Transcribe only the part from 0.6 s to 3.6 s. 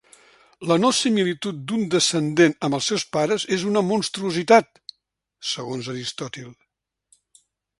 La no similitud d'un descendent amb els seus pares